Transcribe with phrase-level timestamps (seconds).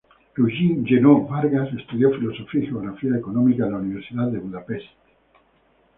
[0.35, 4.87] Eugen "Jenő" Varga estudió filosofía y geografía económica en la Universidad de Budapest.